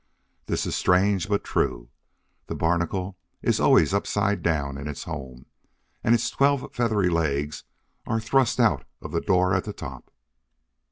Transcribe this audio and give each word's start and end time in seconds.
This 0.47 0.65
is 0.65 0.75
strange, 0.75 1.29
but 1.29 1.43
true! 1.43 1.89
The 2.47 2.55
Barnacle 2.55 3.19
is 3.43 3.59
always 3.59 3.93
upside 3.93 4.41
down 4.41 4.75
in 4.79 4.87
its 4.87 5.03
home, 5.03 5.45
and 6.03 6.15
its 6.15 6.31
twelve 6.31 6.73
feathery 6.73 7.07
legs 7.11 7.65
are 8.07 8.19
thrust 8.19 8.59
out 8.59 8.83
of 8.99 9.11
the 9.11 9.21
door 9.21 9.53
at 9.53 9.65
the 9.65 9.73
top. 9.73 10.11